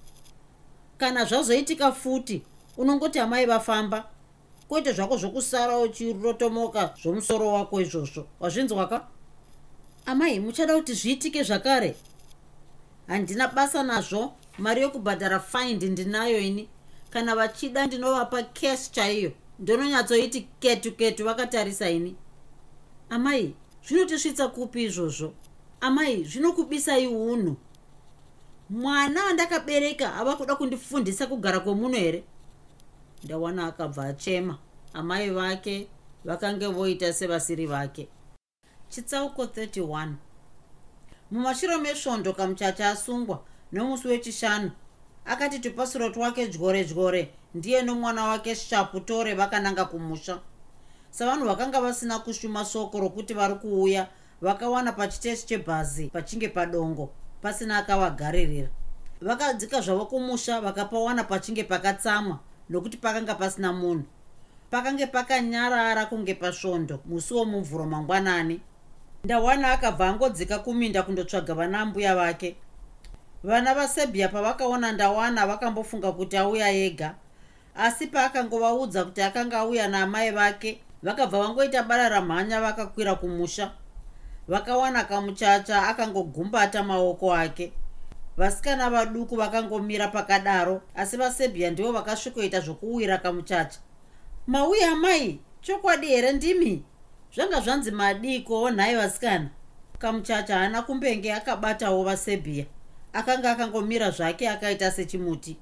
[0.98, 2.42] Kana zvazoitika futi
[2.76, 4.08] unongoti amai vafamba
[4.68, 8.26] kwete zvako zvokusara uchirotomoka zvomusoro wako izvozvo.
[8.40, 9.06] Wazvinzwaka
[10.06, 11.96] amai muchada kuti zviitike zvakare.
[13.06, 14.32] Handina basa nazvo.
[14.58, 16.68] Mari yokubhadhara findi ndinayo ini.
[17.10, 22.16] Kana vachida ndinovapa cash chaiyo ndinonyatsoiti ketu ketu vakatarisa ini.
[23.10, 23.54] Amai
[23.86, 25.32] zvinotisvitsa kupi izvozvo?
[25.80, 27.56] Amai zvinokubisai unhu
[28.70, 32.24] mwana wandakabereka ava kuda kundifundisa kugara kwemuno here?
[33.24, 34.58] Ndawana akabva achema.
[34.92, 35.88] Amai vake
[36.24, 38.08] vakange voita sevasiri vake
[38.94, 40.12] chitsauko 31
[41.30, 44.70] mumashure mesvondo kamuchacha asungwa nomusi wechishanu
[45.24, 50.40] akati tupasuro twake dyore dyore ndiye nomwana wake shaputore vakananga kumusha.
[51.10, 54.08] Savanhu vakanga vasina kushuma soko rokuti vari kuuya
[54.40, 57.10] vakawana pachiteshi chebhazi pachinge padongo
[57.42, 58.68] pasina akavagaririra
[59.20, 62.38] vakadzika zvavo kumusha vakapawana pachinge pakatsamwa
[62.70, 64.04] nokuti pakanga pasina munhu.
[64.70, 68.60] Pakange pakanyarara kunge pasvondo musi womumvuro mangwanani
[69.24, 72.56] ndawana akabva angodzika kuminda kundotsvaga vana mbuya vake.
[73.44, 77.14] Vana vaserbia pavakaona ndawana vakambofunga kuti auya ega.
[77.74, 83.70] Asi paakangovaudza kuti akanga auya naamai vake vakabva vangoita bara ramhanya vakakwira kumusha.
[84.48, 87.72] Vakawana kamuchacha akangogumbata maoko ake.
[88.36, 93.78] Vasikana vaduku vakangomira pakadaro asi vasebhia ndivo vakasvikoita zvokuwira kamuchacha.
[94.46, 96.82] Mauya mai chokwadi here ndimi
[97.34, 99.50] zvanga zvanzi madiko nhai vasikana
[99.98, 102.66] kamuchacha haana kumbenge akabatawo vasebhia.
[103.12, 105.56] Akanga akangomira zvake akaita sechimuti.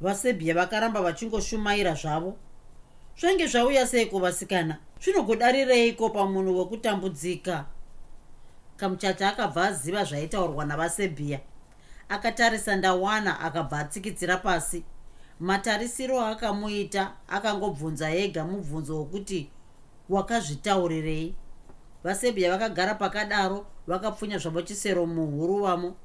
[0.00, 2.36] Vasebhia vakaramba vachingoshumaira zvavo.
[3.20, 4.76] Zvange zvauya seiko vasikana?
[5.00, 7.66] Zvinogodarireiko pamunhu wekutambudzika
[8.76, 11.40] kamuchacha akabva aziva zvaitaurwa navasebhia.
[12.08, 14.84] Akatarisa ndawana akabva atsikitsira pasi.
[15.40, 19.50] Matarisiro akamuita akangobvunza ega mubvunzo wokuti
[20.10, 21.34] wakazvitaurirei.
[22.04, 25.96] Vasebhia vakagara pakadaro vakapfunya zvavo chisero muhuru vamo.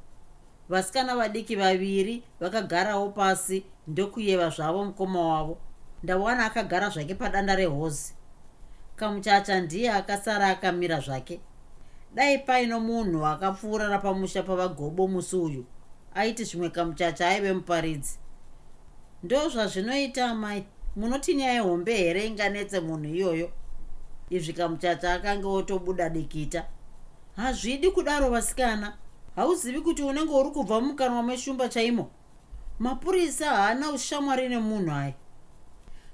[0.69, 5.57] Vasikana vadiki vaviri vakagarawo pasi ndokuyeva zvavo mukoma wavo.
[6.03, 8.13] Ndawana akagara zvake padanda rehozi.
[8.95, 11.39] Kamuchacha ndiye akasara akamira zvake.
[12.15, 15.65] Dai paino munhu akapfuura napamusha pavagobo musi uyu
[16.15, 18.19] aiti zvimwe kamuchacha aive muparidzi.
[19.23, 20.65] Ndo zvazvinoita mai
[20.95, 23.51] munoti nyaya yehombe here inganetse munhu iyoyo
[24.29, 26.65] izvi kamuchacha akanga otobuda dikita.
[27.35, 28.93] Hazvidi kudaro vasikana.
[29.35, 32.09] Hauzivi kuti unenge uri kubva mukanwa meshumba chaimo?
[32.79, 35.13] Mapurisa haana ushamwari nemunhu aya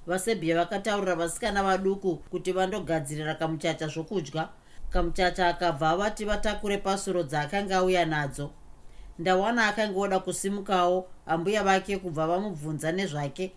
[0.08, 4.50] vasebhia vakataurira vasikana vaduku kuti vandogadzirira kamuchacha zvokudya.
[4.90, 8.52] Kamuchacha akabva avati vatakure pasuro dzaakanga auya nadzo.
[9.20, 13.52] Ndawana akanga oda kusimukawo ambuya vake kubva vamubvunza nezvake.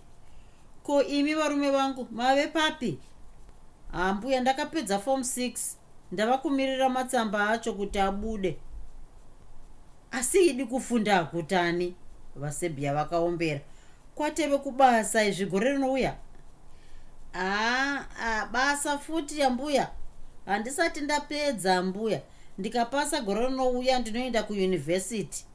[0.82, 2.98] Ko imi varume vangu mave papi
[3.94, 5.58] hambuya ndakapedza form 6
[6.12, 8.58] ndava kumirira matsamba acho kuti abude.
[10.10, 11.94] Asi idi kufunda hakutani
[12.36, 13.60] vasebhia vakaombera.
[14.14, 16.16] Kwateve kubasa izvi gore rinouya?
[17.32, 19.90] Haa basa futi ambuya
[20.46, 22.20] handisati ndapedza mbuya.
[22.58, 25.46] Ndikapasa gore rinouya ndinoenda kuyunivhesiti.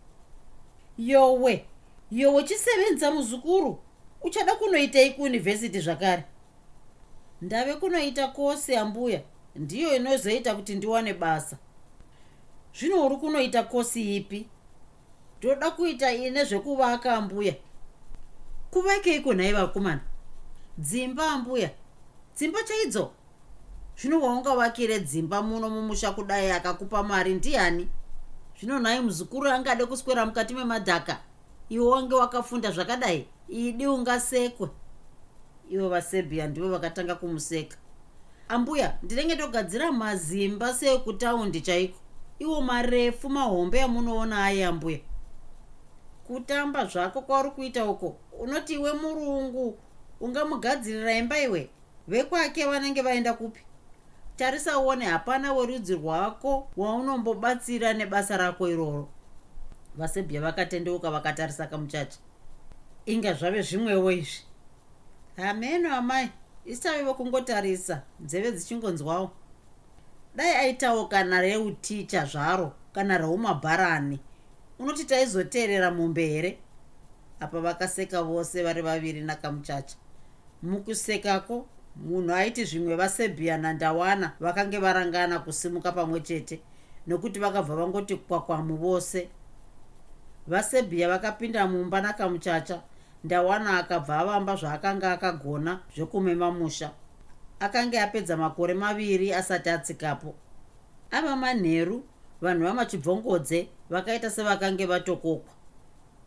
[0.98, 1.66] Yowe
[2.12, 3.80] yowe chisevenza muzukuru.
[4.22, 6.24] Uchada kunoitei kuyunivhesiti zvakare
[7.42, 9.22] ndave kunoita kosi ambuya
[9.56, 11.58] ndiyo inozoita kuti ndiwane basa.
[12.80, 14.48] Zvino uri kunoita kosi ipi?
[15.40, 17.54] Ndoda kuita ine zvekuvaka ambuya
[18.72, 20.02] kuvakeiko nhai vakomana
[20.78, 21.70] dzimba ambuya
[22.36, 23.12] dzimba chaidzo?
[23.98, 27.88] Zvino waungavakire dzimba muno mumusha kudai akakupa mari ndiani?
[28.60, 31.20] Zvino nhai muzukuru angade kuswera mukati memadhaka.
[31.70, 33.28] Iwe wange wakafunda zvakadai.
[33.50, 34.70] Idi ungasekwe
[35.70, 37.78] ivo vasebhia ndivo vakatanga kumuseka.
[38.48, 42.00] Ambuya ndinenge ndogadzira mazimba seekutaundi chaiko?
[42.40, 45.00] Iwo marefu mahombe amunoona aye ambuya.
[46.28, 48.18] Kutamba zvako kwauri kuita uko?
[48.40, 49.78] Unoti iwe murungu
[50.20, 51.70] ungamugadzirira imba iwe?
[52.08, 53.62] Vekwake vanenge vaenda kupi?
[54.36, 59.10] Tarisa uone hapana werudzi rwako waunombobatsira nebasa rako iroro.
[59.96, 62.20] Vasebhia vakatendeuka vakatarisa kamuchacha.
[63.06, 64.49] Inga zvave zvimwewo izvi
[65.40, 66.30] hameno amai.
[66.66, 68.02] Isavivo kungotarisa.
[68.20, 69.32] Nzeve dzichingonzwawo
[70.36, 74.20] dai aitawo kana reuticha zvaro kana reumabharani.
[74.80, 76.60] Unoti taizoteerera mombe here?
[77.40, 79.98] Apa vakaseka vose vari vaviri nakamuchacha.
[80.64, 86.62] Mukusekako munhu aiti zvimwe vasebhia nandawana vakange varangana kusimuka pamwe chete
[87.08, 89.30] nokuti vakabva vangoti kwakwamu vose.
[90.48, 92.82] Vasebhia vakapinda mumba nakamuchacha
[93.24, 96.92] ndawana akabva avamba zvaakanga akagona zvekumema musha
[97.60, 100.36] akanga apedza makore maviri asati atsikapo.
[101.12, 102.04] Ava manheru
[102.42, 105.54] vanhu vamachibvongodze vakaita sevakange vatokokwa.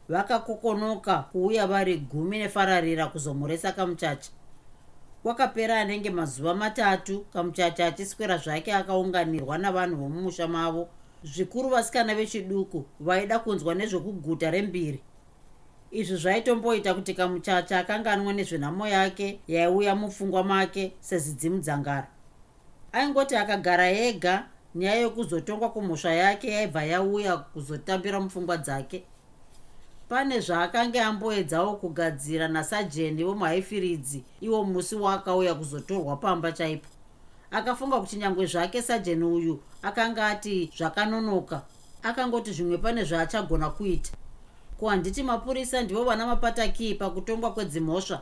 [0.08, 4.30] Vakakokonoka kuuya vari gumi nefararira kuzomuresa kamuchacha.
[5.22, 10.88] Kwakapera anenge mazuva matatu kamuchacha achiswera zvake akaunganirwa navanhu vomumusha mavo.
[11.24, 15.02] Zvikuru vasikana vechiduku vaida kunzwa nezvekuguta rembiri
[15.92, 22.08] izvi zvaitomboita kuti kamuchacha akanganwe nezvenhamo yake yaiuya mupfungwa make sezidzimudzangara
[22.92, 29.04] aingoti akagara ega nyaya yokuzotongwa kumhosva yake yaibva yauya kuzotambira mupfungwa dzake.
[30.08, 36.88] Pane zvaakange amboedzawo kugadzira nasajeni womuhaifiridzi iwo musi waakauya kuzotorwa pamba chaipo.
[37.50, 41.62] Akafunga kuti nyange zvake sajeni uyu akanga ati zvakanonoka
[42.02, 44.12] akangoti zvimwe pane zvaachagona kuita
[44.82, 48.20] ko handiti mapurisa ndivo vana mapatakii pakutongwa kwedzimhosva.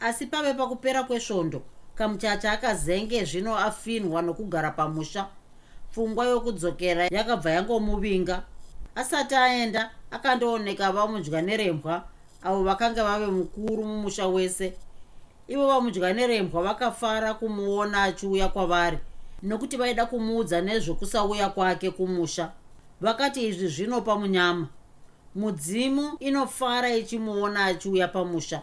[0.00, 1.62] Asi pave pakupera kwesvondo
[1.94, 5.26] kamuchacha akazenge zvino afinhwa nokugara pamusha.
[5.90, 8.42] Pfungwa yokudzokera yakabva yangomuvinga.
[8.94, 12.04] Asati aenda akandooneka vamudya nerembwa
[12.42, 14.72] avo vakanga vave mukuru mumusha wese.
[15.48, 18.98] Ivo vamudya nerembwa vakafara kumuona achiuya kwavari
[19.42, 22.52] nokuti vaida kumuudza nezvokusauya kwake kumusha.
[23.00, 24.68] Vakati izvi zvinopa munyama
[25.38, 28.62] mudzimu inofara ichimuona achiuya pamusha.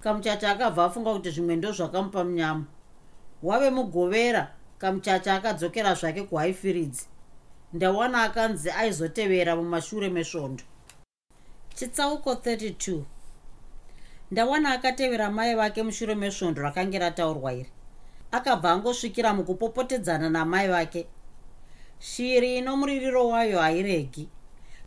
[0.00, 2.64] Kamuchacha akabva afunga kuti zvimwe ndo zvakamupa munyama.
[3.42, 7.06] Wave mugovera kamuchacha akadzokera zvake kuhaifiridzi.
[7.72, 10.62] Ndawana akanzi aizotevera mumashure mesvondo.
[11.74, 13.02] Chitsauko 32
[14.30, 17.70] ndawana akatevera mai vake mushure mesvondo rakange rataurwa iri.
[18.32, 21.06] Akabva angosvikira mukupopotedzana namai vake.
[21.98, 24.28] Shiri ino muririro wayo hairegi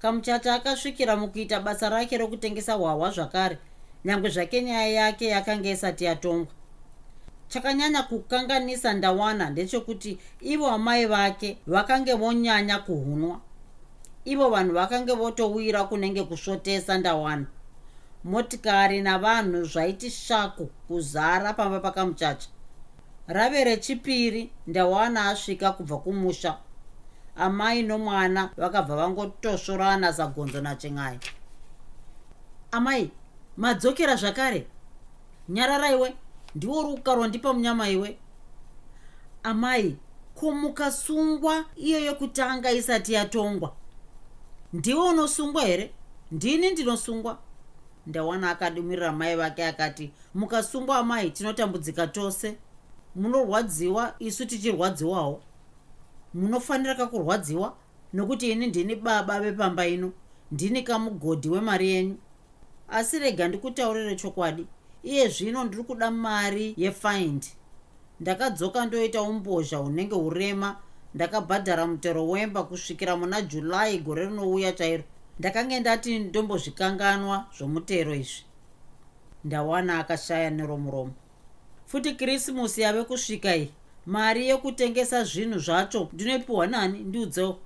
[0.06, 3.58] kamuchacha akasvikira mukuita basa rake rokutengesa hwahwa zvakare
[4.06, 6.54] nyange zvake nyaya yake yakanga isati yatongwa.
[7.48, 13.39] Chakanyanya kukanganisa ndawana ndechekuti ivo amai vake vakange vonyanya kuhunwa.
[14.26, 17.46] Ivo vanhu vakange votowira kunenge kusvotesa ndawana.
[18.24, 22.50] Motikari navanhu zvaiti shaku kuzara pamba pakamuchacha.
[23.28, 26.58] Rave rechipiri ndawana asvika kubva kumusha
[27.36, 31.19] amai nomwana vakabva vangotosvorana sagonzo naching'ai
[32.76, 33.12] amai
[33.58, 34.67] madzokera zvakare.
[35.50, 36.15] Nyararaiwe
[36.56, 38.17] ndiwo ruka rwandipa munyama iwe.
[39.43, 39.98] Amai
[40.36, 43.76] ko mukasungwa iyo yokutanga isati yatongwa.
[44.74, 45.91] Ndiwe unosungwa here?
[46.32, 47.38] Ndini ndinosungwa?
[48.08, 52.58] Ndawana akadumirira mai vake akati mukasungwa amai tinotambudzika tose.
[53.15, 55.41] Munorwadziwa isu tichirwadziwawo
[56.36, 57.78] munofanira kakurwadziwa
[58.13, 60.12] nokuti ini ndini baba vepamba ino
[60.52, 62.17] ndini kamugodhi wemari yenyu.
[62.89, 64.67] Asi rega ndikutaurire chokwadi
[65.04, 67.45] iye zvino ndiri kuda mari yefind.
[68.19, 70.78] Ndakadzoka ndoita umbozha hunenge urema
[71.13, 75.04] ndakabhadhara mutero wemba kusvikira muna julai gore rinouya chairo
[75.39, 78.43] ndakange ndati ndombozvikanganwa zvomutero izvi.
[79.43, 81.13] Ndawana akashaya neromuromo
[81.86, 83.71] futi krisimusi yave kusvika iyi
[84.06, 86.10] mari yekutengesa zvinhu zvacho.
[86.13, 87.00] Ndinopiwa nani?
[87.00, 87.60] Ndiudzewo.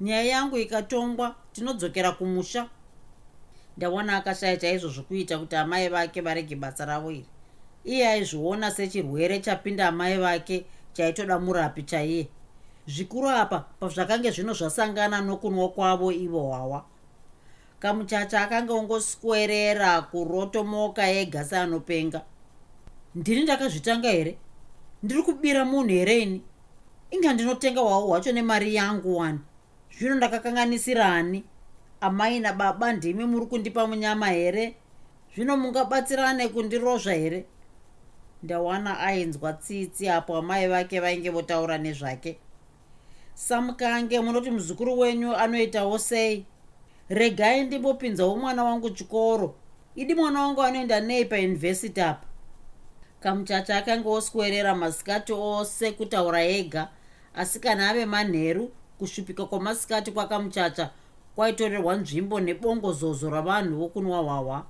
[0.00, 2.68] Nyaya yangu ikatongwa tinodzokera kumusha.
[3.76, 7.26] Ndawana akashaya chaizvo zvokuita kuti amai vake varege basa ravo iri.
[7.84, 12.28] Iye aizviona sechirwere chapinda amai vake chaitoda murapi chaiye.
[12.86, 16.84] Zvikuru apa pazvakange zvino zvasangana nokunwa kwavo ivo hwawa
[17.84, 22.20] kamuchacha akanga ongoswerera kurotomoka ega seanopenga.
[23.14, 24.38] Ndini ndakazvitanga here
[25.04, 26.42] ndiri kubira munhu here ini?
[27.10, 29.38] Inga ndinotenga hwavo hwacho nemari yangu wani.
[29.98, 31.44] Zvino ndakakanganisirani
[32.00, 34.76] amai nababa ndimi muri kundipa munyama here?
[35.34, 37.44] Zvino mungabatsirane kundirozva here?
[38.42, 42.38] Ndawana ainzwa tsitsi apo amai vake vainge votaura nezvake.
[43.34, 46.46] Samukange munoti muzukuru wenyu anoitawo sei?
[47.08, 49.54] Regai ndimbopinzawo mwana wangu chikoro.
[49.96, 52.33] Idi mwana wangu anoenda nei payunivhesiti apa
[53.24, 56.88] kamuchacha akanga oswerera masikati ose kutaura ega.
[57.34, 60.90] Asi kana ave manheru kusvipika kwamasikati kwakamuchacha
[61.36, 64.66] kwaitorerwa nzvimbo nebongozozo ravanhu vokunwa hwahwa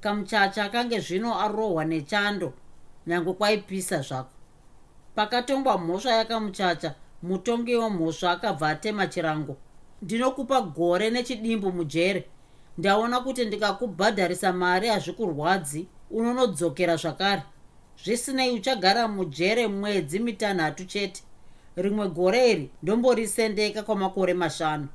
[0.00, 2.52] kamuchacha akange zvino arohwa nechando
[3.06, 4.30] nyange kwaipisa zvako.
[5.14, 9.56] Pakatongwa mhosva yakamuchacha mutongi wemhosva akabva atema chirango.
[10.02, 12.28] Ndinokupa gore nechidimbu mujere.
[12.78, 15.88] Ndaona kuti ndikakubhadharisa mari hazvikurwadzi.
[16.10, 17.42] Unonodzokera zvakare
[18.04, 21.22] zvisinei uchagara mujere mwedzi mitanhatu chete.
[21.76, 24.88] Rimwe gore iri ndomborisendeka kwamakore mashanu.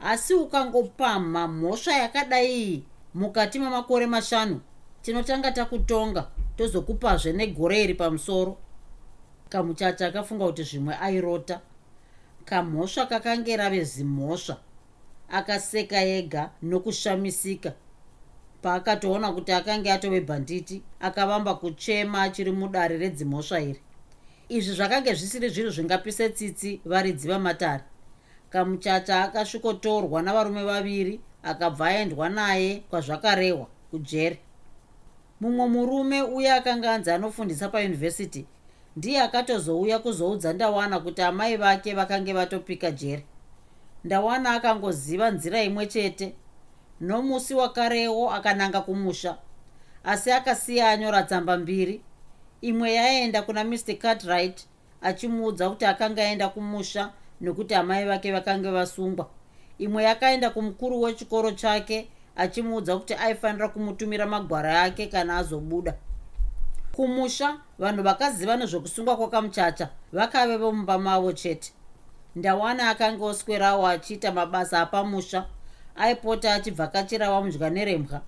[0.00, 4.60] Asi ukangopamha mhosva yakadai iyi mukati mamakore mashanu
[5.02, 6.26] tinotanga takutonga
[6.56, 8.56] tozokupazve negore iri pamusoro.
[9.48, 11.60] Kamuchacha akafunga kuti zvimwe airota.
[12.44, 14.56] Kamhosva kakange rave zimhosva.
[15.28, 17.72] Akaseka ega nokushamisika
[18.64, 23.80] paakatoona kuti akange atove bhanditi akavamba kuchema achiri mudare redzimhosva iri
[24.56, 27.84] izvi zvakange zvisiri zvinhu zvingapise tsitsi varidzi vamatare
[28.52, 34.38] kamuchacha akasvikotorwa navarume vaviri akabva aendwa naye kwazvakarehwa kujere.
[35.40, 38.46] Mumwe murume uye akanga anzi anofundisa payunivhesiti
[38.96, 43.24] ndiye akatozouya kuzoudza ndawana kuti amai vake vakange vatopika jere.
[44.04, 46.34] Ndawana akangoziva nzira imwe chete
[47.04, 49.36] nomusi wakarewo akananga kumusha
[50.04, 52.00] asi akasiya anyora tsamba mbiri.
[52.60, 54.66] Imwe yaenda kuna mr cartright
[55.02, 59.26] achimuudza kuti akanga aenda kumusha nekuti amai vake vakange vasungwa.
[59.78, 65.94] Imwe yakaenda kumukuru wechikoro chake achimuudza kuti aifanira kumutumira magwara ake kana azobuda.
[66.92, 71.72] Kumusha vanhu vakaziva nezvokusungwa kwakamuchacha vakave vomumba mavo chete.
[72.36, 75.46] Ndawana akanga oswerawo achiita mabasa apamusha
[75.96, 78.22] aipota achivhakachira vamudya nerembwa.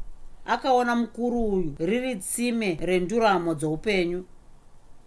[0.46, 4.24] Akaona mukuru uyu riri tsime renduramo dzoupenyu.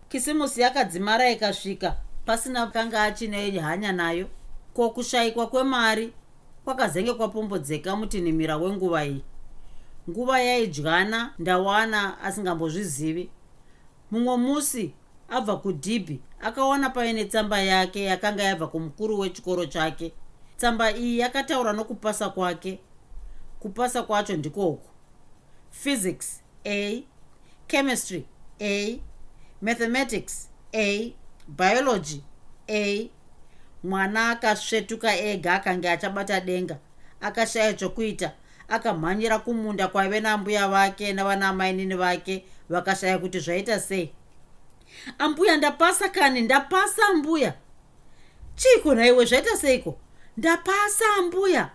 [0.10, 1.95] Kisimusi yakadzimara ikasvika
[2.26, 4.28] pasina kanga achine hanya nayo.
[4.74, 6.14] Ko kushayikwa kwemari
[6.66, 9.24] kwakazenge kwapombodzeka mutinhimira wenguva iyi.
[10.10, 13.30] Nguva yaidyana ndawana asingambozvizivi.
[14.12, 14.93] Mumwe musi
[15.30, 20.14] abva kudhibhi akawana paine tsamba yake yakanga yabva kumukuru wechikoro chake
[20.60, 22.80] tsamba iyi yakataura nokupasa kwake.
[23.60, 24.89] Kupasa kwacho ndikoku
[25.72, 27.03] physics a.
[27.68, 28.26] Chemistry
[28.62, 28.99] a.
[29.62, 31.14] Mathematics a.
[31.47, 32.24] Biology
[32.70, 33.10] a.
[33.84, 36.78] Mwana akasvetuka ega akanga achabata denga.
[37.22, 38.32] Akashaya chokuita
[38.68, 44.12] akamhanyira kumunda kwaive nambuya vake navanamainini vake vakashaya kuti zvaita sei.
[45.20, 46.41] Ambuya ndapasa kani?
[46.41, 47.53] Ndapasa ambuya.
[48.55, 49.97] Chiiko naiwe zvaita seiko
[50.39, 51.69] ndapasa ambuya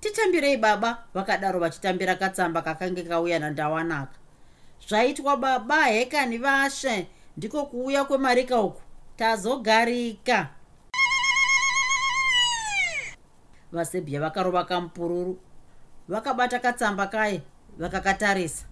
[0.00, 4.14] titambirei baba vakadaro vachitambira katsamba kakange kauya nandawanaka
[4.88, 7.06] zvaitwa baba hekani vashe
[7.36, 8.80] ndiko kuuya kwemarika uku.
[9.16, 10.48] Tazogarika.
[13.72, 15.38] Vasebhya vakarova kamupururu
[16.08, 17.42] vakabata katsamba kaye
[17.78, 18.64] vakakatarisa.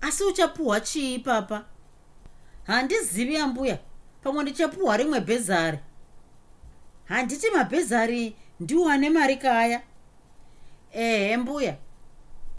[0.00, 1.64] Asi uchapuhwa chii papa?
[2.66, 3.78] Handizivi ambuya.
[4.22, 5.78] Pamwe ndichapuhwa rimwe bhezari
[7.08, 9.82] handiti mabhezari ndiwo ane mari kaya?
[10.92, 11.76] Ehe mbuya.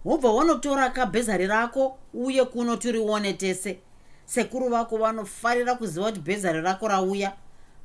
[0.04, 3.78] Wobva wanotora kabhezari rako uye kuno tirione tese.
[4.24, 7.32] Sekuru vako vanofarira kuziva kuti bhezari rako rauya.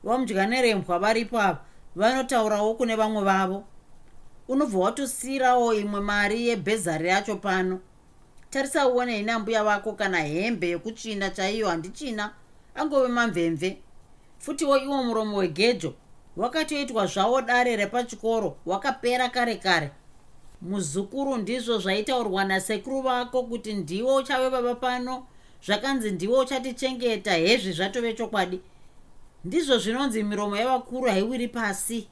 [0.04, 1.60] Vamudya nerembwa varipo ava
[1.96, 3.64] vanotaurawo kune vamwe vavo.
[4.48, 7.80] Unobva watosiyirawo imwe mari yebhezari yacho pano.
[8.50, 12.34] Tarisa uone ine ambuya vako kana hembe yekuchina chaiyo handichina
[12.76, 13.78] angove mamvemve.
[14.40, 15.94] Futiwo iwo muromo wegejo
[16.38, 19.92] wakatoitwa zvavo dare repachikoro wakapera kare kare.
[20.62, 25.28] Muzukuru ndizvo zvaitaurwa nasekuru vako kuti ndiwo uchave baba pano
[25.66, 28.62] zvakanzi ndiwo uchatichengeta hezvi zvatove chokwadi.
[29.46, 32.08] Ndizvo zvinonzi miromo yavakuru haiwiri pasi.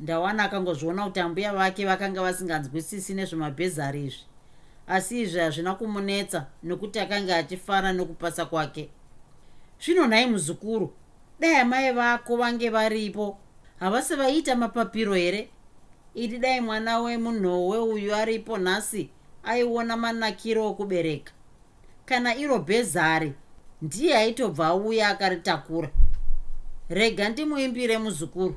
[0.00, 4.20] Ndawana akangozviona kuti ambuya vake vakanga vasinganzwisisi nezvemabhezari izvi.
[4.86, 8.88] Asi izvi hazvina kumunetsa nokuti akanga achifara nokupasa kwake.
[9.84, 10.92] Zvino nhai muzukuru
[11.42, 13.36] dai amai vako vange varipo.
[13.80, 15.48] Havasi vaiita mapapiro here?
[16.14, 19.10] Idi dai mwana wemunhowe uyu aripo nhasi
[19.44, 21.32] aiona manakiro okubereka.
[22.06, 23.32] Kana iro bhezari
[23.82, 25.90] ndiye aitobva auya akaritakura.
[26.88, 28.56] Rega ndimuimbire muzukuru.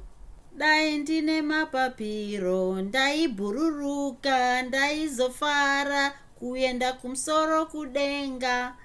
[0.58, 8.76] Dai ndine mapapiro ndaibhururuka ndaizofara kuenda kumusoro kudenga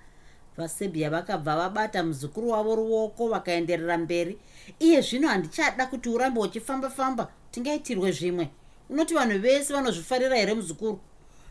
[0.60, 4.38] vasebhia vakabva vabata muzukuru wavo ruoko vakaenderera mberi.
[4.78, 8.50] Iye zvino handichada kuti urambe uchifamba-famba tingaitirwe zvimwe.
[8.90, 11.00] Unoti vanhu vese vanozvifarira here muzukuru?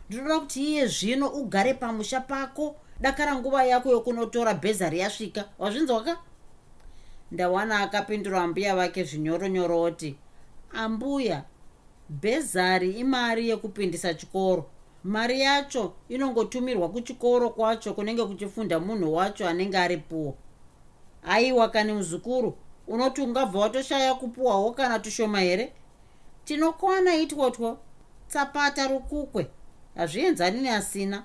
[0.08, 5.44] Ndinoda kuti iye zvino ugare pamusha pako dakara nguva yako yokunotora bhezari yasvika.
[5.58, 6.16] Wazvinzwa ka?
[7.32, 10.16] Ndawana akapindura mbuya vake zvinyoronyoroti
[10.72, 11.44] ambuya
[12.08, 14.70] bhezari imari yekupindisa chikoro
[15.04, 20.32] mari yacho inongotumirwa kuchikoro kwacho kunenge kuchifunda munhu wacho anenge ari puwa
[21.22, 22.56] aiwa kani muzukuru
[22.88, 25.72] unoti ungabva watoshaya kupuwawo kana tushoma here?
[26.44, 27.78] Tinokwana itwotwo
[28.28, 29.46] tsapata rukukwe.
[29.96, 31.24] Hazvienzani neasina